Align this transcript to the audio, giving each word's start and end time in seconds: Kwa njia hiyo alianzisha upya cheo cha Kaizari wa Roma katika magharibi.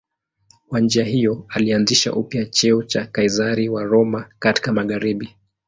Kwa 0.67 0.79
njia 0.79 1.03
hiyo 1.05 1.45
alianzisha 1.47 2.13
upya 2.13 2.45
cheo 2.45 2.83
cha 2.83 3.05
Kaizari 3.05 3.69
wa 3.69 3.83
Roma 3.83 4.29
katika 4.39 4.73
magharibi. 4.73 5.35